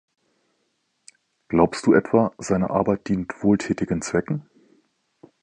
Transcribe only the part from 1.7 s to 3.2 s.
du etwa, seine Arbeit